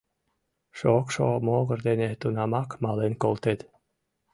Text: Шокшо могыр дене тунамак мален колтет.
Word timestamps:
Шокшо 0.77 1.27
могыр 1.45 1.79
дене 1.87 2.09
тунамак 2.21 2.69
мален 2.83 3.13
колтет. 3.23 3.59